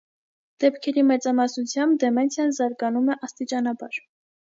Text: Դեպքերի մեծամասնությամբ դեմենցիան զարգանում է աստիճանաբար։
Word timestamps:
Դեպքերի 0.63 1.03
մեծամասնությամբ 1.09 2.01
դեմենցիան 2.07 2.59
զարգանում 2.63 3.15
է 3.19 3.23
աստիճանաբար։ 3.31 4.05